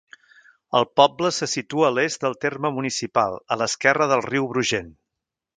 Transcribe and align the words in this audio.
El 0.79 0.87
poble 0.99 1.31
se 1.39 1.49
situa 1.51 1.85
a 1.91 1.93
l'est 1.99 2.25
del 2.25 2.37
terme 2.45 2.73
municipal 2.81 3.39
a 3.57 3.61
l'esquerra 3.63 4.11
del 4.15 4.29
riu 4.31 4.53
Brugent. 4.55 4.95